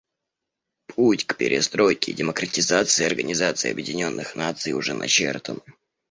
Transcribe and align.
Путь 0.87 1.27
к 1.27 1.37
перестройке 1.37 2.11
и 2.11 2.15
демократизации 2.15 3.05
Организации 3.05 3.69
Объединенных 3.69 4.33
Наций 4.35 4.73
уже 4.73 4.95
начертан. 4.95 5.61